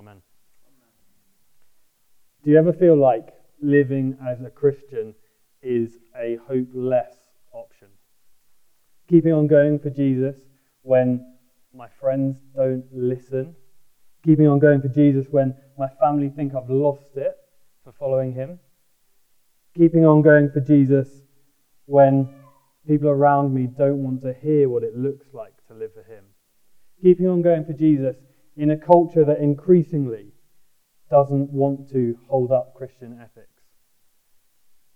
[0.00, 0.22] Amen.
[2.42, 5.14] Do you ever feel like living as a Christian
[5.62, 7.14] is a hopeless
[7.52, 7.88] option?
[9.10, 10.38] Keeping on going for Jesus
[10.80, 11.22] when
[11.74, 13.54] my friends don't listen?
[14.24, 17.36] Keeping on going for Jesus when my family think I've lost it
[17.84, 18.58] for following him?
[19.76, 21.10] Keeping on going for Jesus
[21.84, 22.26] when
[22.86, 26.24] people around me don't want to hear what it looks like to live for him?
[27.02, 28.16] Keeping on going for Jesus
[28.56, 30.32] in a culture that increasingly
[31.10, 33.62] doesn't want to hold up Christian ethics?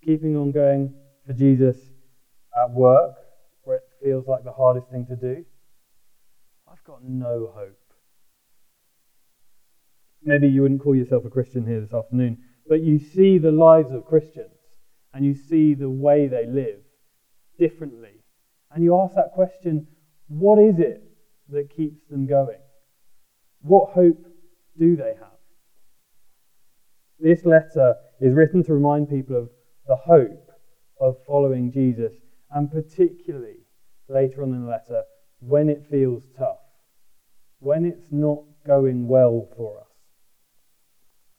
[0.05, 0.95] Keeping on going
[1.27, 1.77] for Jesus
[2.57, 3.15] at work,
[3.63, 5.45] where it feels like the hardest thing to do?
[6.71, 7.79] I've got no hope.
[10.23, 13.93] Maybe you wouldn't call yourself a Christian here this afternoon, but you see the lives
[13.93, 14.57] of Christians
[15.13, 16.81] and you see the way they live
[17.59, 18.25] differently.
[18.71, 19.87] And you ask that question
[20.29, 21.03] what is it
[21.51, 22.59] that keeps them going?
[23.65, 24.19] What hope
[24.79, 25.39] do they have?
[27.19, 29.49] This letter is written to remind people of
[29.87, 30.51] the hope
[31.01, 32.13] of following Jesus,
[32.51, 33.65] and particularly
[34.07, 35.05] later on in the letter,
[35.41, 36.59] when it feels tough,
[37.59, 39.87] when it's not going well for us.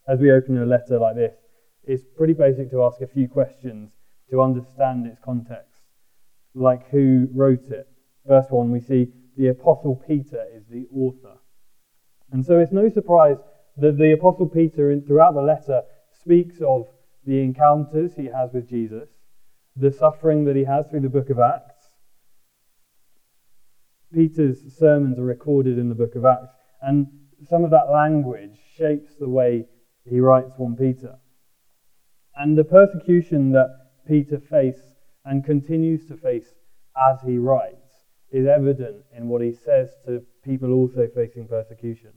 [0.08, 1.36] As we open a letter like this,
[1.84, 3.92] it's pretty basic to ask a few questions
[4.32, 5.84] to understand its context,
[6.56, 7.86] like who wrote it.
[8.28, 11.38] First one, we see the Apostle Peter is the author.
[12.32, 13.38] And so it's no surprise
[13.78, 15.84] that the Apostle Peter, throughout the letter,
[16.22, 16.88] speaks of
[17.26, 19.10] the encounters he has with Jesus,
[19.76, 21.90] the suffering that he has through the book of Acts.
[24.14, 27.08] Peter's sermons are recorded in the book of Acts, and
[27.44, 29.66] some of that language shapes the way
[30.06, 31.16] he writes 1 Peter.
[32.36, 33.70] And the persecution that
[34.08, 34.96] Peter faced
[35.26, 36.54] and continues to face
[36.96, 42.12] as he writes is evident in what he says to people also facing persecution.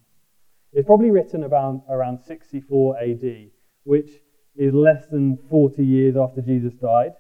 [0.73, 3.51] It's probably written about around 64 AD,
[3.85, 4.11] which
[4.55, 7.13] is less than 40 years after Jesus died.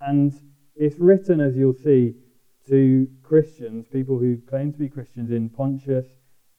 [0.00, 0.32] And
[0.76, 2.14] it's written, as you'll see,
[2.68, 6.06] to Christians, people who claim to be Christians in Pontus,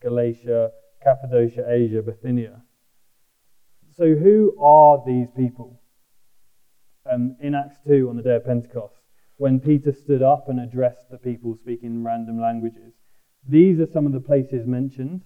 [0.01, 0.71] Galatia,
[1.01, 2.63] Cappadocia, Asia, Bithynia.
[3.95, 5.81] So, who are these people?
[7.09, 8.95] Um, in Acts 2, on the day of Pentecost,
[9.37, 12.93] when Peter stood up and addressed the people speaking random languages,
[13.47, 15.21] these are some of the places mentioned.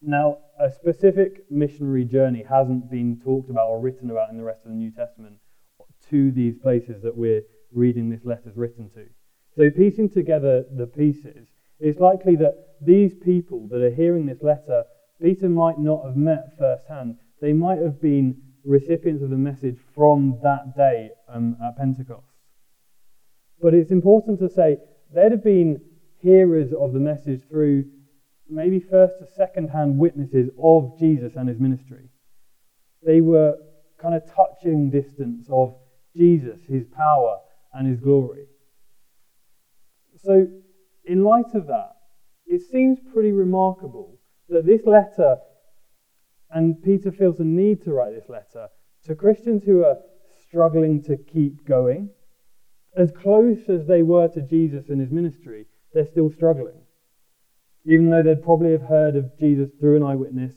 [0.00, 4.64] Now, a specific missionary journey hasn't been talked about or written about in the rest
[4.64, 5.38] of the New Testament
[6.10, 7.42] to these places that we're
[7.72, 9.06] reading this letter is written to.
[9.56, 11.48] So, piecing together the pieces,
[11.80, 14.84] it's likely that these people that are hearing this letter,
[15.20, 17.16] Peter might not have met firsthand.
[17.40, 22.26] They might have been recipients of the message from that day um, at Pentecost.
[23.60, 24.78] But it's important to say
[25.14, 25.80] they'd have been
[26.20, 27.84] hearers of the message through
[28.48, 32.08] maybe first to second hand witnesses of Jesus and his ministry.
[33.04, 33.56] They were
[34.00, 35.74] kind of touching distance of
[36.16, 37.38] Jesus, his power,
[37.72, 38.46] and his glory.
[40.16, 40.46] So,
[41.04, 41.92] in light of that,
[42.46, 44.18] it seems pretty remarkable
[44.48, 45.36] that this letter,
[46.50, 48.68] and Peter feels the need to write this letter
[49.04, 49.98] to Christians who are
[50.48, 52.10] struggling to keep going,
[52.98, 56.82] as close as they were to Jesus and his ministry, they're still struggling
[57.88, 60.52] even though they'd probably have heard of Jesus through an eyewitness,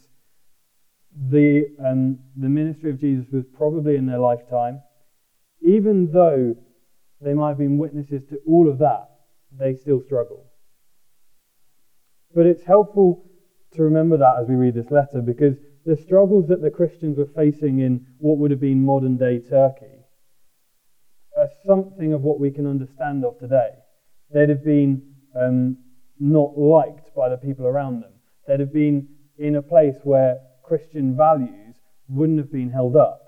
[1.30, 4.82] the, um, the ministry of Jesus was probably in their lifetime.
[5.62, 6.56] Even though
[7.22, 9.10] they might have been witnesses to all of that,
[9.58, 10.46] they still struggle.
[12.36, 13.24] But it's helpful
[13.76, 17.30] to remember that as we read this letter because the struggles that the Christians were
[17.34, 20.01] facing in what would have been modern day Turkey
[21.42, 23.72] are something of what we can understand of today.
[24.32, 25.02] They'd have been
[25.36, 25.78] um,
[26.20, 28.14] not liked by the people around them.
[28.48, 29.08] They'd have been
[29.40, 31.76] in a place where Christian values
[32.08, 33.22] wouldn't have been held up.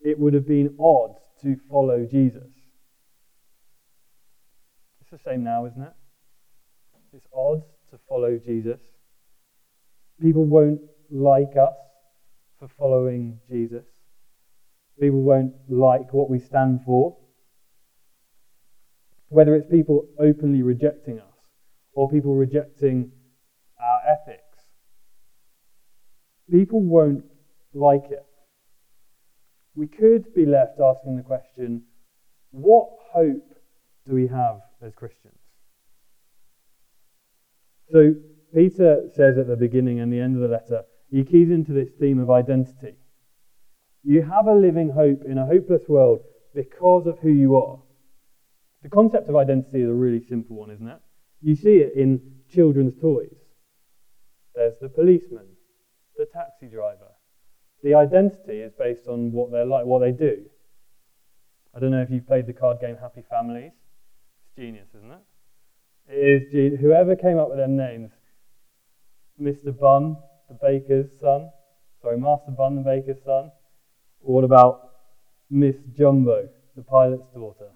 [0.00, 2.48] It would have been odd to follow Jesus.
[5.02, 5.92] It's the same now, isn't it?
[7.12, 8.80] It's odd to follow Jesus.
[10.20, 10.80] People won't
[11.10, 11.76] like us
[12.58, 13.84] for following Jesus.
[15.00, 17.16] People won't like what we stand for
[19.28, 21.26] whether it's people openly rejecting us
[21.92, 23.10] or people rejecting
[23.80, 24.42] our ethics.
[26.50, 27.24] People won't
[27.74, 28.24] like it.
[29.74, 31.82] We could be left asking the question
[32.50, 33.54] what hope
[34.06, 35.34] do we have as Christians?
[37.90, 38.14] So,
[38.54, 41.90] Peter says at the beginning and the end of the letter, he keys into this
[42.00, 42.97] theme of identity.
[44.02, 46.20] You have a living hope in a hopeless world
[46.54, 47.78] because of who you are.
[48.82, 50.98] The concept of identity is a really simple one, isn't it?
[51.40, 53.34] You see it in children's toys.
[54.54, 55.46] There's the policeman,
[56.16, 57.12] the taxi driver.
[57.82, 60.46] The identity is based on what they're like, what they do.
[61.74, 63.72] I don't know if you've played the card game Happy Families.
[63.72, 66.12] It's genius, isn't it?
[66.12, 66.80] It is genius.
[66.80, 68.10] Whoever came up with them names,
[69.40, 69.78] Mr.
[69.78, 70.16] Bun,
[70.48, 71.50] the baker's son,
[72.02, 73.50] sorry, Master Bun, the baker's son.
[74.20, 74.90] What about
[75.50, 77.70] Miss Jumbo, the pilot's daughter?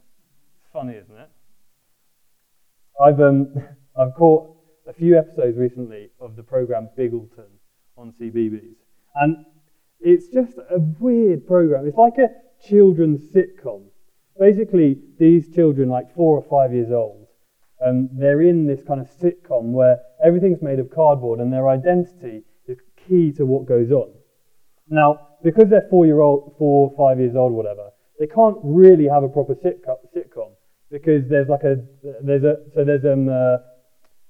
[0.72, 1.30] Funny, isn't it?
[3.00, 3.54] I've um,
[3.96, 4.56] I've caught
[4.86, 7.50] a few episodes recently of the program Biggleton
[7.96, 8.76] on CBeebies,
[9.14, 9.44] and
[10.00, 11.86] it's just a weird program.
[11.86, 12.28] It's like a
[12.66, 13.84] children's sitcom.
[14.38, 17.26] Basically, these children, like four or five years old,
[17.84, 22.44] um, they're in this kind of sitcom where everything's made of cardboard and their identity
[22.66, 24.12] is key to what goes on.
[24.92, 27.88] Now, because they're four year old, four, five years old, whatever,
[28.20, 30.52] they can't really have a proper sitcom
[30.90, 31.76] because there's like a
[32.22, 33.56] there's a so there's um, uh,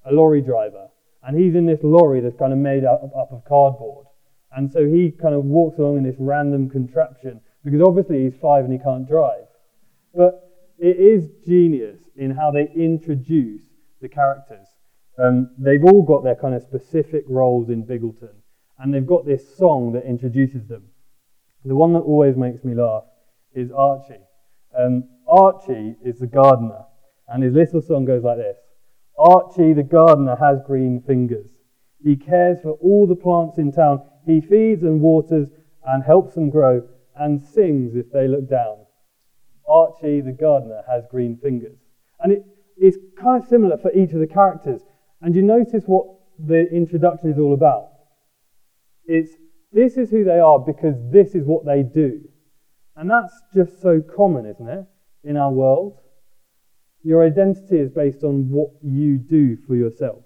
[0.07, 0.87] a lorry driver
[1.25, 4.07] and he's in this lorry that's kind of made up, up of cardboard,
[4.57, 8.65] and so he kind of walks along in this random contraption because obviously he's five
[8.65, 9.47] and he can't drive.
[10.15, 10.49] But
[10.79, 13.63] it is genius in how they introduce
[14.01, 14.69] the characters.
[15.19, 18.42] Um, they've all got their kind of specific roles in Biggleton,
[18.83, 20.83] and they've got this song that introduces them.
[21.65, 23.05] The one that always makes me laugh
[23.55, 24.27] is Archie.
[24.77, 26.85] Um, Archie is the gardener,
[27.29, 28.57] and his little song goes like this
[29.17, 31.47] Archie the gardener has green fingers.
[32.03, 34.03] He cares for all the plants in town.
[34.27, 35.49] He feeds and waters
[35.85, 36.83] and helps them grow
[37.15, 38.79] and sings if they look down.
[39.69, 41.79] Archie the gardener has green fingers.
[42.19, 42.45] And it
[42.77, 44.81] is kind of similar for each of the characters.
[45.21, 46.07] And you notice what
[46.45, 47.92] the introduction is all about.
[49.05, 49.31] It's
[49.73, 52.21] this is who they are because this is what they do.
[52.95, 54.85] And that's just so common, isn't it,
[55.25, 55.99] in our world?
[57.03, 60.23] Your identity is based on what you do for yourself.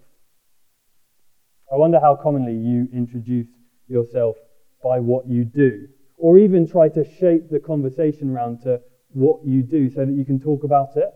[1.73, 3.49] I wonder how commonly you introduce
[3.89, 4.37] yourself
[4.83, 5.87] by what you do,
[6.17, 10.25] or even try to shape the conversation around to what you do so that you
[10.25, 11.09] can talk about it.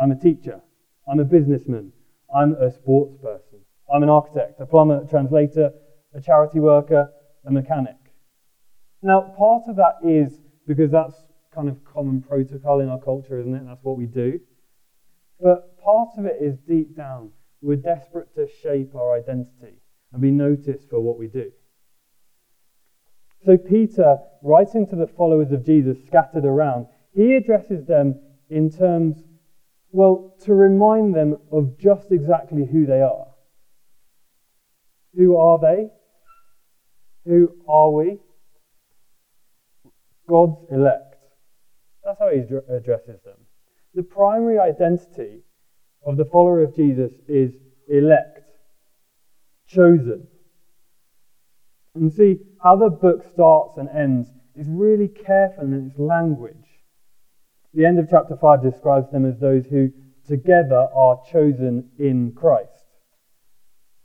[0.00, 0.60] I'm a teacher.
[1.08, 1.92] I'm a businessman.
[2.34, 3.49] I'm a sports person.
[3.92, 5.70] I'm an architect, a plumber, a translator,
[6.14, 7.10] a charity worker,
[7.44, 7.96] a mechanic.
[9.02, 11.14] Now, part of that is because that's
[11.54, 13.64] kind of common protocol in our culture, isn't it?
[13.66, 14.40] That's what we do.
[15.40, 17.32] But part of it is deep down,
[17.62, 19.80] we're desperate to shape our identity
[20.12, 21.50] and be noticed for what we do.
[23.44, 28.20] So, Peter, writing to the followers of Jesus scattered around, he addresses them
[28.50, 29.24] in terms,
[29.92, 33.29] well, to remind them of just exactly who they are.
[35.14, 35.88] Who are they?
[37.26, 38.18] Who are we?
[40.28, 41.16] God's elect.
[42.04, 42.40] That's how he
[42.74, 43.46] addresses them.
[43.94, 45.42] The primary identity
[46.06, 47.52] of the follower of Jesus is
[47.88, 48.40] elect,
[49.66, 50.28] chosen.
[51.94, 56.54] And see how the book starts and ends is really careful in its language.
[57.74, 59.90] The end of chapter 5 describes them as those who
[60.26, 62.79] together are chosen in Christ.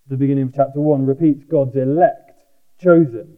[0.07, 2.39] The beginning of chapter 1 repeats God's elect,
[2.79, 3.37] chosen.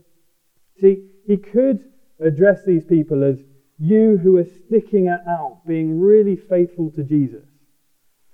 [0.79, 3.39] See, he could address these people as
[3.79, 7.45] you who are sticking it out, being really faithful to Jesus.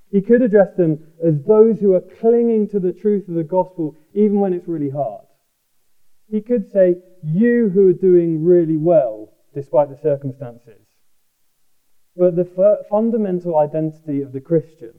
[0.09, 3.95] He could address them as those who are clinging to the truth of the gospel
[4.13, 5.25] even when it's really hard.
[6.29, 10.81] He could say, You who are doing really well despite the circumstances.
[12.15, 14.93] But the fundamental identity of the Christian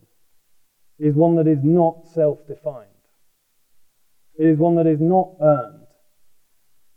[0.98, 2.90] is one that is not self defined,
[4.38, 5.84] it is one that is not earned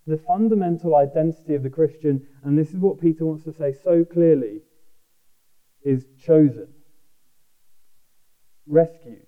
[0.07, 4.05] the fundamental identity of the Christian, and this is what Peter wants to say so
[4.05, 4.61] clearly,
[5.83, 6.69] is chosen,
[8.65, 9.27] rescued,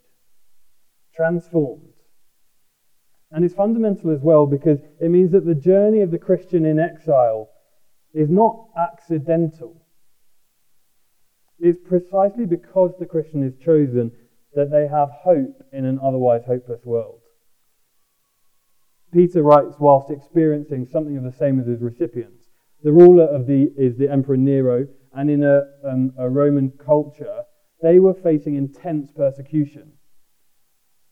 [1.13, 1.83] transformed.
[3.31, 6.79] And it's fundamental as well because it means that the journey of the Christian in
[6.79, 7.49] exile
[8.13, 9.85] is not accidental.
[11.59, 14.11] It's precisely because the Christian is chosen
[14.53, 17.18] that they have hope in an otherwise hopeless world.
[19.11, 22.49] Peter writes whilst experiencing something of the same as his recipients.
[22.83, 27.43] The ruler of the is the Emperor Nero, and in a, um, a Roman culture,
[27.81, 29.93] they were facing intense persecution.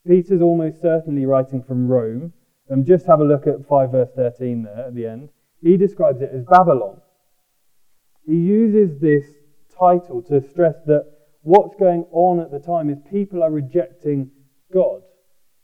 [0.06, 2.34] Peter's almost certainly writing from Rome.
[2.72, 5.30] Um, just have a look at 5 verse 13 there at the end.
[5.62, 7.02] He describes it as Babylon.
[8.26, 9.26] He uses this
[9.78, 11.06] title to stress that
[11.42, 14.32] what's going on at the time is people are rejecting
[14.74, 15.02] God,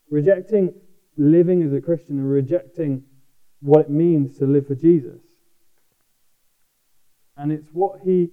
[0.09, 0.73] rejecting
[1.17, 3.03] living as a Christian and rejecting
[3.61, 5.21] what it means to live for Jesus.
[7.37, 8.29] And it's what he,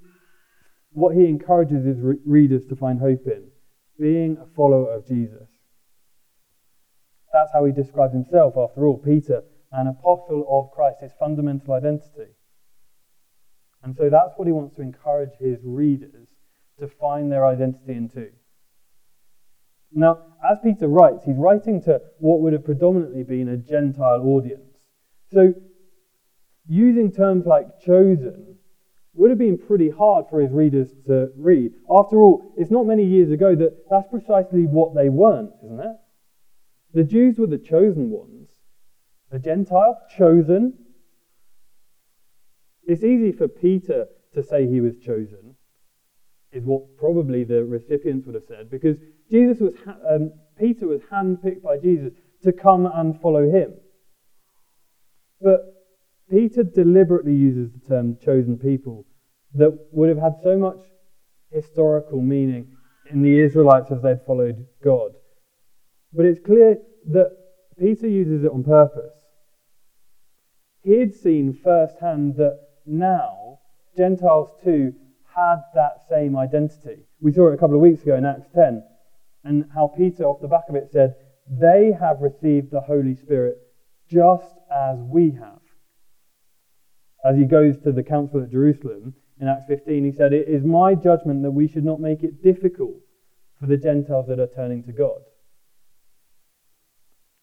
[0.90, 3.50] what he encourages his re- readers to find hope in.
[3.98, 5.48] being a follower of Jesus.
[7.32, 8.98] That's how he describes himself, after all.
[8.98, 12.32] Peter, an apostle of Christ, his fundamental identity.
[13.82, 16.28] And so that's what he wants to encourage his readers
[16.78, 18.30] to find their identity into.
[19.92, 20.18] Now,
[20.48, 24.76] as Peter writes, he's writing to what would have predominantly been a Gentile audience.
[25.30, 25.54] So,
[26.66, 28.56] using terms like chosen
[29.14, 31.72] would have been pretty hard for his readers to read.
[31.90, 35.96] After all, it's not many years ago that that's precisely what they weren't, isn't it?
[36.94, 38.50] The Jews were the chosen ones.
[39.30, 40.74] The Gentile, chosen.
[42.84, 45.56] It's easy for Peter to say he was chosen,
[46.52, 48.96] is what probably the recipients would have said, because
[49.30, 49.74] Jesus was,
[50.08, 53.74] um, Peter was handpicked by Jesus to come and follow him.
[55.40, 55.60] But
[56.30, 59.06] Peter deliberately uses the term chosen people
[59.54, 60.78] that would have had so much
[61.50, 62.76] historical meaning
[63.10, 65.12] in the Israelites as they'd followed God.
[66.12, 66.78] But it's clear
[67.12, 67.30] that
[67.78, 69.14] Peter uses it on purpose.
[70.82, 73.58] He'd seen firsthand that now
[73.96, 74.94] Gentiles too
[75.34, 77.06] had that same identity.
[77.20, 78.82] We saw it a couple of weeks ago in Acts 10,
[79.44, 81.14] and how Peter, off the back of it, said,
[81.48, 83.56] They have received the Holy Spirit
[84.08, 85.60] just as we have.
[87.24, 90.64] As he goes to the council at Jerusalem in Acts 15, he said, It is
[90.64, 92.96] my judgment that we should not make it difficult
[93.58, 95.20] for the Gentiles that are turning to God.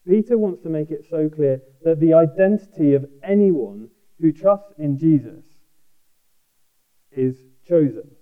[0.07, 3.89] Peter wants to make it so clear that the identity of anyone
[4.19, 5.43] who trusts in Jesus
[7.11, 7.35] is
[7.67, 8.16] chosen.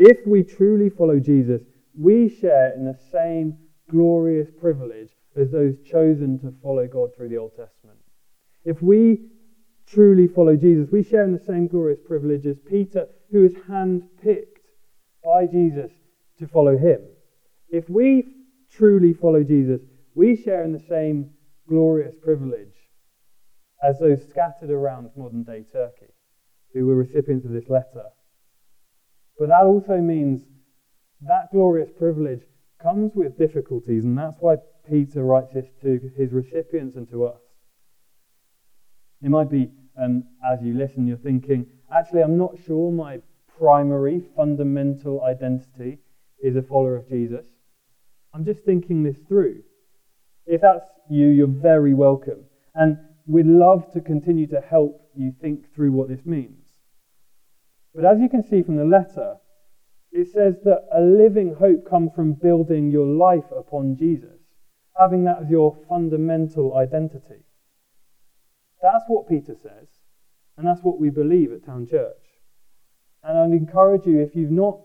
[0.00, 1.60] If we truly follow Jesus,
[1.98, 3.58] we share in the same
[3.90, 7.98] glorious privilege as those chosen to follow God through the Old Testament.
[8.64, 9.26] If we
[9.88, 14.62] truly follow Jesus, we share in the same glorious privilege as Peter, who is handpicked
[15.24, 15.90] by Jesus
[16.38, 17.00] to follow him.
[17.68, 18.24] If we
[18.70, 19.80] truly follow Jesus,
[20.14, 21.30] we share in the same
[21.68, 22.74] glorious privilege
[23.82, 26.12] as those scattered around modern day Turkey
[26.72, 28.04] who were recipients of this letter.
[29.38, 30.42] But that also means
[31.20, 32.42] that glorious privilege
[32.82, 34.56] comes with difficulties, and that's why
[34.88, 37.40] Peter writes this to his recipients and to us.
[39.22, 43.20] It might be, um, as you listen, you're thinking, actually, I'm not sure my
[43.58, 45.98] primary, fundamental identity
[46.42, 47.44] is a follower of Jesus.
[48.32, 49.62] I'm just thinking this through.
[50.46, 52.44] If that's you, you're very welcome.
[52.74, 56.67] And we'd love to continue to help you think through what this means.
[57.98, 59.38] But as you can see from the letter,
[60.12, 64.38] it says that a living hope comes from building your life upon Jesus,
[64.96, 67.42] having that as your fundamental identity.
[68.80, 69.88] That's what Peter says,
[70.56, 72.22] and that's what we believe at Town Church.
[73.24, 74.78] And I'd encourage you, if you've not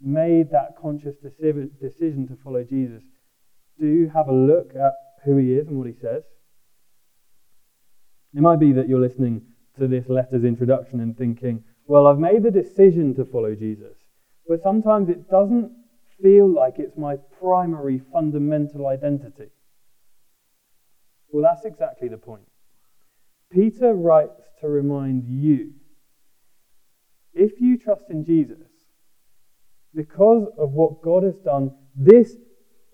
[0.00, 3.04] made that conscious decision to follow Jesus,
[3.78, 6.24] do have a look at who he is and what he says.
[8.34, 9.42] It might be that you're listening
[9.78, 13.96] to this letter's introduction and thinking, well, I've made the decision to follow Jesus,
[14.46, 15.72] but sometimes it doesn't
[16.22, 19.48] feel like it's my primary fundamental identity.
[21.30, 22.44] Well, that's exactly the point.
[23.50, 25.72] Peter writes to remind you
[27.32, 28.68] if you trust in Jesus,
[29.94, 32.36] because of what God has done, this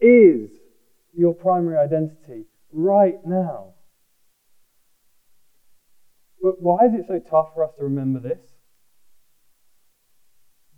[0.00, 0.50] is
[1.12, 3.74] your primary identity right now.
[6.40, 8.53] But why is it so tough for us to remember this?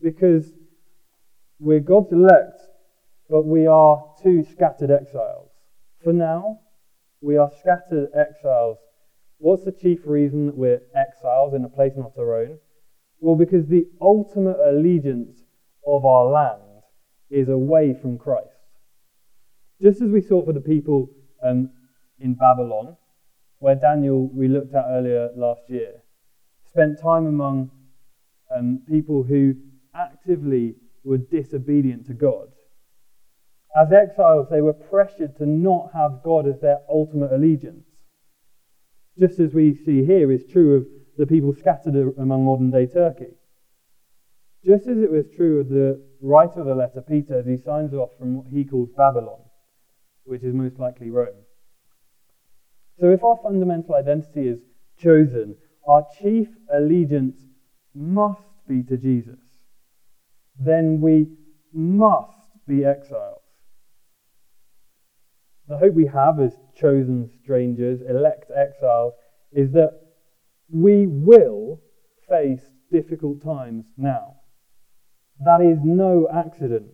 [0.01, 0.53] Because
[1.59, 2.61] we're God's elect,
[3.29, 5.51] but we are two scattered exiles.
[6.05, 6.61] For now,
[7.21, 8.79] we are scattered exiles.
[9.39, 12.59] What's the chief reason that we're exiles in a place not our own?
[13.21, 15.43] Well, because the ultimate allegiance
[15.87, 16.83] of our land
[17.31, 18.51] is away from Christ.
[19.81, 21.11] Just as we saw for the people
[21.43, 21.71] um,
[22.19, 22.97] in Babylon,
[23.59, 26.03] where Daniel, we looked at earlier last year,
[26.69, 27.71] spent time among
[28.55, 29.55] um, people who
[29.97, 30.75] actively
[31.05, 32.49] were disobedient to God.
[33.77, 37.85] As exiles, they were pressured to not have God as their ultimate allegiance.
[39.19, 40.87] Just as we see here is true of
[41.19, 43.35] the people scattered among modern day Turkey.
[44.65, 47.95] Just as it was true of the writer of the letter, Peter, as he signs
[47.95, 49.41] off from what he calls Babylon,
[50.25, 51.45] which is most likely Rome.
[52.99, 54.59] So if our fundamental identity is
[54.99, 57.37] chosen, our chief allegiance
[57.95, 59.39] must be to Jesus.
[60.59, 61.29] Then we
[61.73, 63.43] must be exiles.
[65.69, 69.15] The hope we have as chosen strangers, elect exiles,
[69.53, 70.01] is that
[70.71, 71.81] we will
[72.29, 74.37] face difficult times now.
[75.45, 76.87] That is no accident.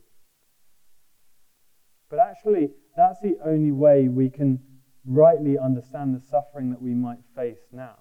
[2.11, 4.61] But actually, that's the only way we can
[5.07, 7.97] rightly understand the suffering that we might face now.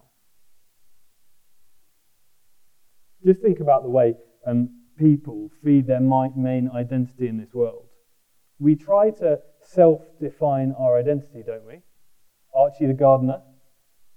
[3.25, 4.15] Just think about the way
[4.47, 7.87] um, people feed their main identity in this world.
[8.59, 11.81] We try to self define our identity, don't we?
[12.55, 13.41] Archie the gardener,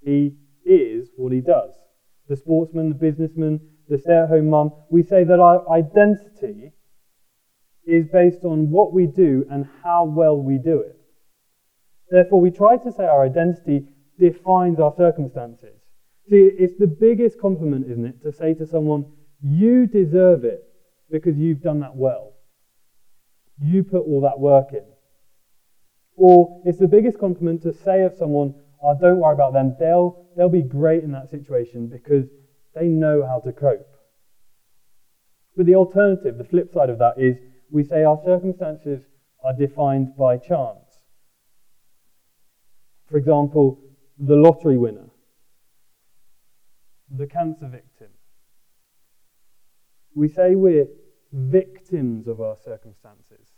[0.03, 1.71] he is what he does.
[2.27, 6.73] The sportsman, the businessman, the stay at home mum, we say that our identity
[7.87, 10.97] is based on what we do and how well we do it.
[12.09, 13.87] Therefore, we try to say our identity
[14.19, 15.81] defines our circumstances.
[16.29, 19.05] See, it's the biggest compliment, isn't it, to say to someone,
[19.41, 20.64] you deserve it
[21.09, 22.33] because you've done that well.
[23.61, 24.85] You put all that work in.
[26.15, 29.75] Or it's the biggest compliment to say of someone, oh, don't worry about them.
[29.79, 32.27] They'll, they'll be great in that situation because
[32.73, 33.95] they know how to cope.
[35.55, 37.37] But the alternative, the flip side of that, is
[37.71, 39.07] we say our circumstances
[39.43, 40.99] are defined by chance.
[43.07, 43.79] For example,
[44.17, 45.09] the lottery winner,
[47.09, 48.09] the cancer victim.
[50.15, 50.87] We say we're
[51.31, 53.51] victims of our circumstances.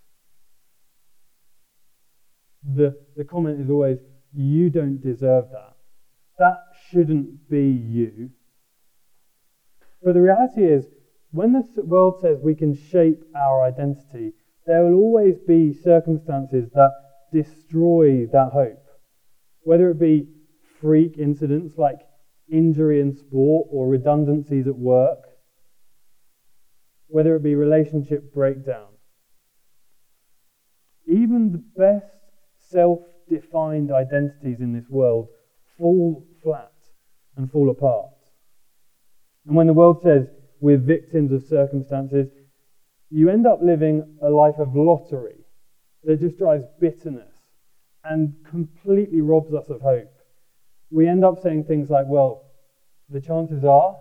[2.64, 4.00] The, the comment is always,
[4.34, 5.76] you don't deserve that.
[6.40, 6.58] That
[6.90, 8.32] shouldn't be you.
[10.04, 10.88] But the reality is,
[11.32, 14.34] when the world says we can shape our identity,
[14.66, 16.92] there will always be circumstances that
[17.32, 18.84] destroy that hope.
[19.62, 20.28] Whether it be
[20.82, 22.00] freak incidents like
[22.52, 25.20] injury in sport or redundancies at work,
[27.08, 28.88] whether it be relationship breakdown.
[31.08, 32.18] Even the best
[32.70, 33.00] self
[33.30, 35.28] defined identities in this world
[35.78, 36.72] fall flat
[37.36, 38.10] and fall apart.
[39.46, 40.28] And when the world says
[40.60, 42.28] we're victims of circumstances,
[43.10, 45.46] you end up living a life of lottery
[46.04, 47.34] that just drives bitterness
[48.04, 50.12] and completely robs us of hope.
[50.92, 52.44] We end up saying things like, well,
[53.10, 53.96] the chances are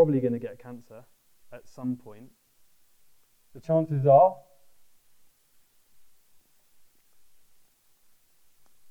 [0.00, 1.04] probably going to get cancer
[1.52, 2.30] at some point.
[3.52, 4.34] The chances are.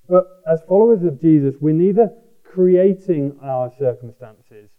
[0.08, 2.12] But as followers of Jesus, we're neither
[2.43, 4.69] creating our circumstances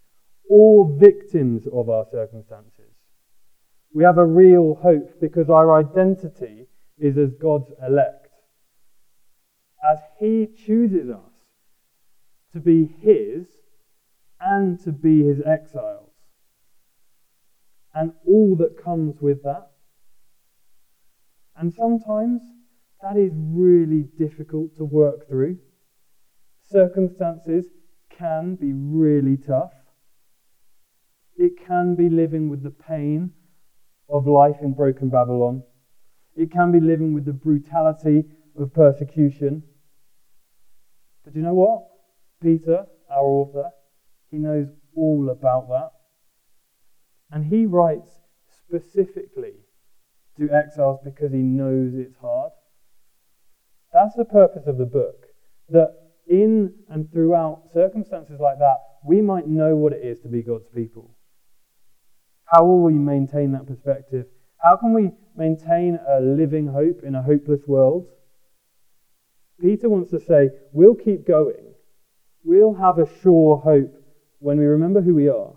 [0.48, 2.94] or victims of our circumstances.
[3.92, 8.28] We have a real hope because our identity is as God's elect.
[9.84, 11.32] As He chooses us
[12.52, 13.48] to be His
[14.40, 16.09] and to be His exiles,
[17.94, 19.66] and all that comes with that.
[21.56, 22.42] And sometimes
[23.02, 25.58] that is really difficult to work through.
[26.62, 27.66] Circumstances
[28.16, 29.72] can be really tough.
[31.36, 33.32] It can be living with the pain
[34.08, 35.62] of life in broken Babylon.
[36.36, 38.24] It can be living with the brutality
[38.58, 39.62] of persecution.
[41.24, 41.82] But you know what?
[42.42, 43.70] Peter, our author,
[44.30, 45.99] he knows all about that.
[47.30, 48.10] And he writes
[48.58, 49.54] specifically
[50.38, 52.52] to exiles because he knows it's hard.
[53.92, 55.26] That's the purpose of the book.
[55.68, 55.90] That
[56.28, 60.68] in and throughout circumstances like that, we might know what it is to be God's
[60.74, 61.16] people.
[62.44, 64.26] How will we maintain that perspective?
[64.58, 68.06] How can we maintain a living hope in a hopeless world?
[69.60, 71.74] Peter wants to say, we'll keep going.
[72.44, 73.94] We'll have a sure hope
[74.38, 75.52] when we remember who we are.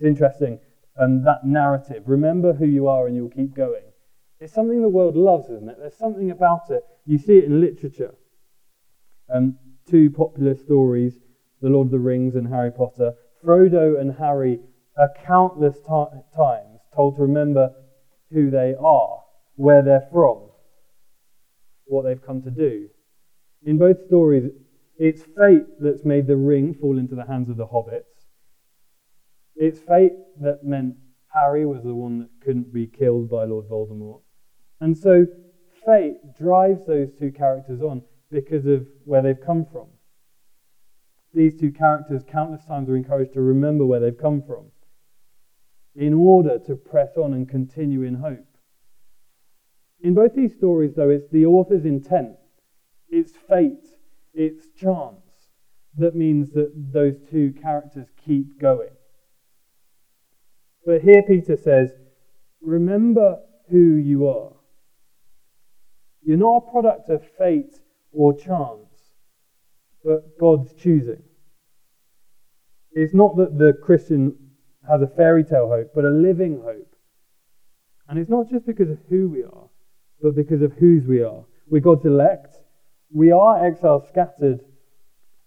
[0.00, 0.60] It's interesting,
[0.98, 3.82] um, that narrative, remember who you are and you'll keep going.
[4.40, 5.76] It's something the world loves, isn't it?
[5.78, 6.82] There's something about it.
[7.04, 8.14] You see it in literature.
[9.28, 11.18] Um, two popular stories,
[11.60, 13.12] The Lord of the Rings and Harry Potter.
[13.44, 14.60] Frodo and Harry
[14.96, 17.70] are countless t- times told to remember
[18.32, 19.20] who they are,
[19.56, 20.48] where they're from,
[21.84, 22.88] what they've come to do.
[23.64, 24.50] In both stories,
[24.98, 28.19] it's fate that's made the ring fall into the hands of the hobbits.
[29.56, 30.96] It's fate that meant
[31.34, 34.22] Harry was the one that couldn't be killed by Lord Voldemort.
[34.80, 35.26] And so
[35.84, 39.88] fate drives those two characters on because of where they've come from.
[41.32, 44.66] These two characters, countless times, are encouraged to remember where they've come from
[45.94, 48.46] in order to press on and continue in hope.
[50.00, 52.36] In both these stories, though, it's the author's intent,
[53.08, 53.86] it's fate,
[54.32, 55.50] it's chance
[55.98, 58.90] that means that those two characters keep going.
[60.84, 61.90] But here Peter says,
[62.62, 63.38] remember
[63.70, 64.52] who you are.
[66.22, 67.80] You're not a product of fate
[68.12, 69.14] or chance,
[70.04, 71.22] but God's choosing.
[72.92, 74.36] It's not that the Christian
[74.88, 76.96] has a fairy tale hope, but a living hope.
[78.08, 79.68] And it's not just because of who we are,
[80.20, 81.44] but because of whose we are.
[81.68, 82.56] We're God's elect.
[83.14, 84.60] We are exiles scattered.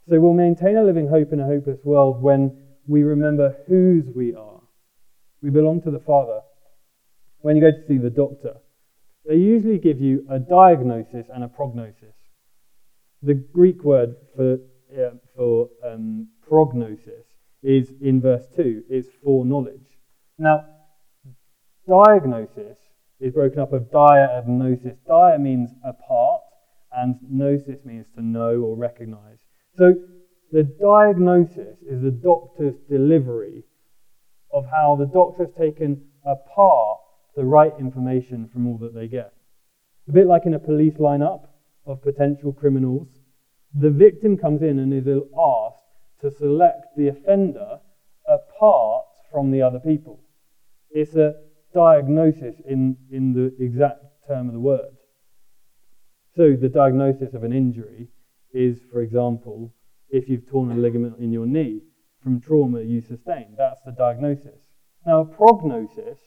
[0.07, 4.33] So we'll maintain a living hope in a hopeless world when we remember whose we
[4.33, 4.52] are.
[5.43, 6.39] We belong to the Father.
[7.41, 8.55] When you go to see the doctor,
[9.27, 12.15] they usually give you a diagnosis and a prognosis.
[13.21, 14.59] The Greek word for,
[15.35, 17.25] for um, prognosis
[17.61, 19.99] is in verse 2, is foreknowledge.
[20.37, 20.65] Now,
[21.89, 22.77] diagnosis
[23.19, 24.97] is broken up of dia and gnosis.
[25.05, 26.41] Dia means apart,
[26.93, 29.39] and gnosis means to know or recognize.
[29.75, 29.93] So,
[30.53, 33.63] the diagnosis is the doctor's delivery
[34.53, 36.99] of how the doctor has taken apart
[37.35, 39.33] the right information from all that they get.
[40.07, 41.47] A bit like in a police lineup
[41.85, 43.07] of potential criminals,
[43.73, 45.83] the victim comes in and is asked
[46.21, 47.79] to select the offender
[48.27, 50.19] apart from the other people.
[50.91, 51.33] It's a
[51.73, 54.95] diagnosis in, in the exact term of the word.
[56.35, 58.07] So, the diagnosis of an injury
[58.53, 59.73] is, for example,
[60.09, 61.81] if you've torn a ligament in your knee
[62.23, 63.55] from trauma you sustained.
[63.57, 64.59] That's the diagnosis.
[65.05, 66.17] Now, a prognosis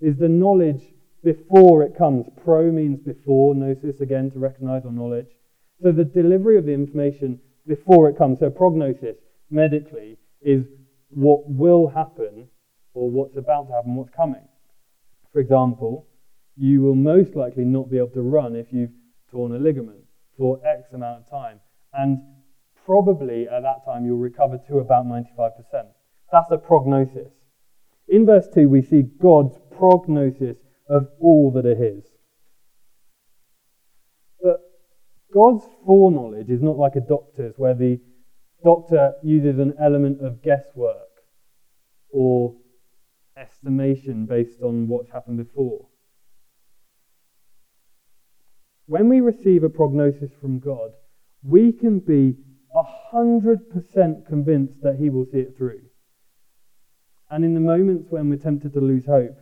[0.00, 0.82] is the knowledge
[1.22, 2.26] before it comes.
[2.44, 5.28] Pro means before, gnosis again to recognize or knowledge.
[5.82, 8.40] So the delivery of the information before it comes.
[8.40, 9.16] So prognosis,
[9.50, 10.66] medically, is
[11.08, 12.48] what will happen
[12.92, 14.46] or what's about to happen, what's coming.
[15.32, 16.06] For example,
[16.56, 18.92] you will most likely not be able to run if you've
[19.30, 20.04] torn a ligament
[20.38, 21.60] for X amount of time.
[21.92, 22.18] And
[22.84, 25.50] probably at that time you'll recover to about 95%.
[26.30, 27.32] That's a prognosis.
[28.08, 30.56] In verse 2, we see God's prognosis
[30.88, 32.04] of all that are His.
[34.42, 34.60] But
[35.32, 38.00] God's foreknowledge is not like a doctor's, where the
[38.62, 40.96] doctor uses an element of guesswork
[42.10, 42.54] or
[43.36, 45.88] estimation based on what's happened before.
[48.86, 50.90] When we receive a prognosis from God,
[51.42, 52.36] we can be
[52.74, 55.82] 100% convinced that He will see it through.
[57.30, 59.36] And in the moments when we're tempted to lose hope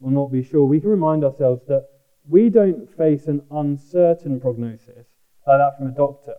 [0.00, 1.86] or not be sure, we can remind ourselves that
[2.28, 5.06] we don't face an uncertain prognosis
[5.46, 6.34] like that from a doctor,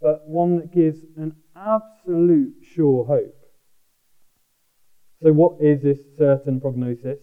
[0.00, 3.34] but one that gives an absolute sure hope.
[5.22, 7.18] So, what is this certain prognosis?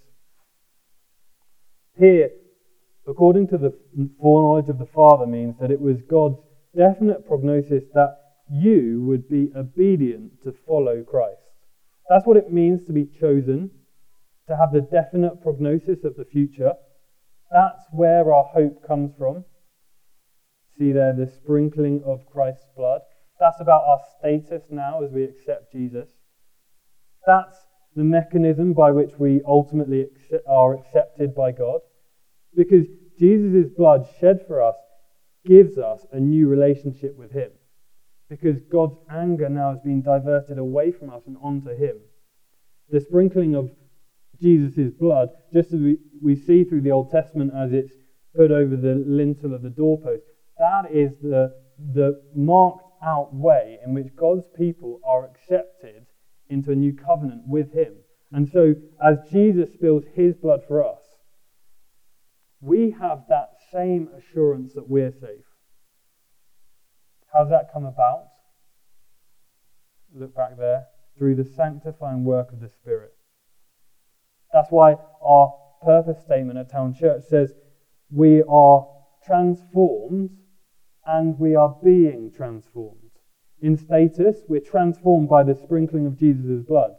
[1.98, 2.32] Here,
[3.08, 3.78] according to the
[4.22, 6.38] foreknowledge of the Father, means that it was God's
[6.76, 11.42] definite prognosis that you would be obedient to follow Christ.
[12.10, 13.70] That's what it means to be chosen,
[14.48, 16.74] to have the definite prognosis of the future.
[17.52, 19.46] That's where our hope comes from.
[20.78, 23.02] See there the sprinkling of Christ's blood.
[23.40, 26.10] That's about our status now as we accept Jesus.
[27.28, 27.58] That's
[27.96, 30.08] the mechanism by which we ultimately
[30.48, 31.82] are accepted by God.
[32.56, 32.88] Because
[33.20, 34.76] Jesus' blood shed for us
[35.46, 37.52] gives us a new relationship with Him
[38.30, 41.98] because God's anger now has been diverted away from us and onto Him.
[42.90, 43.72] The sprinkling of
[44.40, 47.92] Jesus' blood, just as we, we see through the Old Testament as it's
[48.36, 50.24] put over the lintel of the doorpost,
[50.60, 51.52] that is the,
[51.94, 56.06] the marked out way in which God's people are accepted
[56.50, 57.96] into a new covenant with Him.
[58.32, 61.02] And so, as Jesus spills His blood for us,
[62.62, 65.49] we have that same assurance that we're safe.
[67.40, 68.26] How's that come about?
[70.14, 70.88] Look back there.
[71.18, 73.12] Through the sanctifying work of the Spirit.
[74.52, 77.54] That's why our purpose statement at Town Church says
[78.12, 78.86] we are
[79.26, 80.32] transformed
[81.06, 83.12] and we are being transformed.
[83.62, 86.92] In status, we're transformed by the sprinkling of Jesus' blood.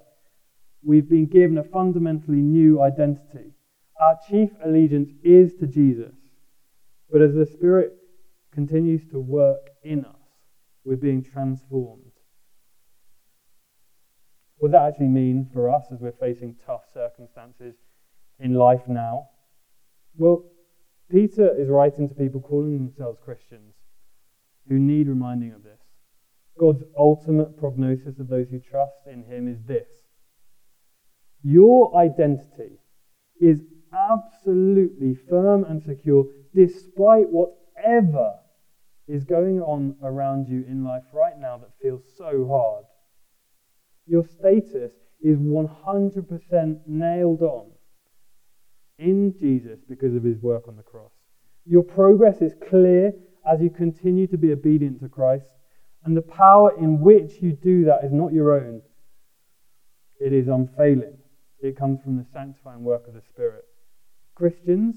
[0.82, 3.52] We've been given a fundamentally new identity.
[4.00, 6.14] Our chief allegiance is to Jesus.
[7.10, 7.92] But as the Spirit
[8.54, 10.19] continues to work in us,
[10.84, 12.12] we're being transformed.
[14.58, 17.76] What does that actually mean for us as we're facing tough circumstances
[18.38, 19.28] in life now?
[20.16, 20.44] Well,
[21.10, 23.74] Peter is writing to people calling themselves Christians
[24.68, 25.80] who need reminding of this.
[26.58, 29.88] God's ultimate prognosis of those who trust in him is this
[31.42, 32.80] Your identity
[33.40, 33.62] is
[33.92, 38.39] absolutely firm and secure despite whatever
[39.10, 42.84] is going on around you in life right now that feels so hard.
[44.06, 47.70] Your status is 100% nailed on
[48.98, 51.12] in Jesus because of his work on the cross.
[51.64, 53.12] Your progress is clear
[53.46, 55.50] as you continue to be obedient to Christ,
[56.04, 58.82] and the power in which you do that is not your own,
[60.20, 61.18] it is unfailing.
[61.60, 63.64] It comes from the sanctifying work of the Spirit.
[64.34, 64.96] Christians,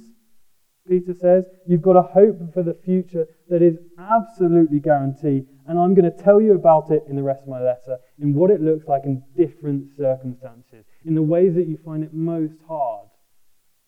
[0.87, 5.45] Peter says, you've got a hope for the future that is absolutely guaranteed.
[5.65, 8.33] And I'm going to tell you about it in the rest of my letter, in
[8.33, 12.55] what it looks like in different circumstances, in the ways that you find it most
[12.67, 13.07] hard.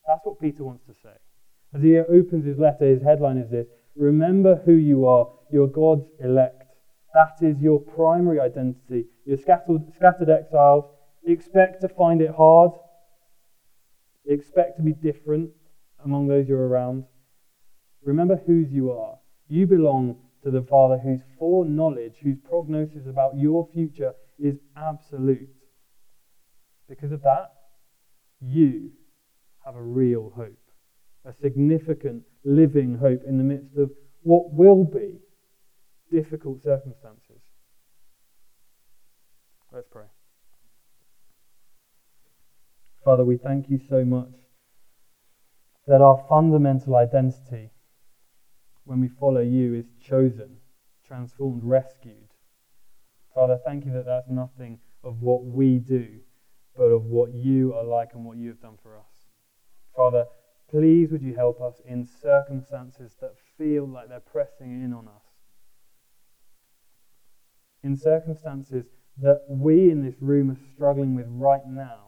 [0.07, 1.15] That's what Peter wants to say.
[1.73, 5.27] As he opens his letter, his headline is this Remember who you are.
[5.51, 6.63] You're God's elect.
[7.13, 9.05] That is your primary identity.
[9.25, 10.85] You're scattered, scattered exiles.
[11.25, 12.71] Expect to find it hard.
[14.25, 15.49] Expect to be different
[16.05, 17.03] among those you're around.
[18.03, 19.17] Remember whose you are.
[19.49, 25.49] You belong to the Father whose foreknowledge, whose prognosis about your future is absolute.
[26.87, 27.47] Because of that,
[28.39, 28.91] you
[29.65, 30.53] have a real hope,
[31.25, 33.89] a significant living hope in the midst of
[34.21, 35.17] what will be
[36.11, 37.41] difficult circumstances.
[39.73, 40.05] Let's pray.
[43.03, 44.44] Father, we thank you so much
[45.87, 47.71] that our fundamental identity
[48.85, 50.57] when we follow you is chosen,
[51.05, 52.29] transformed, rescued.
[53.33, 56.19] Father, thank you that that's nothing of what we do,
[56.75, 59.27] but of what you are like and what you have done for us.
[59.95, 60.25] Father,
[60.69, 65.23] please would you help us in circumstances that feel like they're pressing in on us.
[67.83, 68.85] In circumstances
[69.17, 72.04] that we in this room are struggling with right now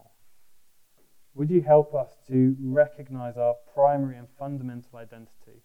[1.38, 5.62] would you help us to recognize our primary and fundamental identity?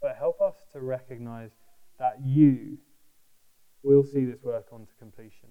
[0.00, 1.50] But help us to recognize
[1.98, 2.78] that you
[3.82, 5.48] will see this work on to completion.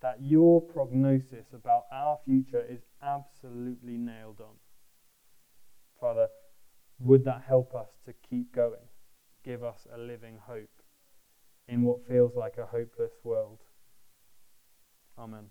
[0.00, 4.54] That your prognosis about our future is absolutely nailed on.
[6.00, 6.28] Father,
[7.00, 8.86] would that help us to keep going?
[9.44, 10.82] Give us a living hope
[11.66, 13.58] in what feels like a hopeless world.
[15.18, 15.46] Amen.